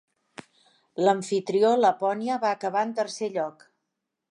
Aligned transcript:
L'amfitrió, 1.07 1.69
Lapònia, 1.83 2.39
va 2.47 2.55
acabar 2.59 2.85
en 2.89 2.97
tercer 3.03 3.33
lloc. 3.39 3.67